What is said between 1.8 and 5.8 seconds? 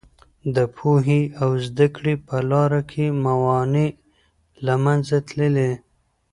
کړې په لاره کې موانع له منځه تللي.